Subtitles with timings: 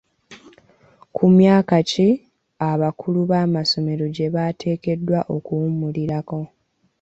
[1.15, 2.07] Ku myaka ki
[2.71, 6.39] abakulu b'amasomero gye bateekeddwa okuwummulirako?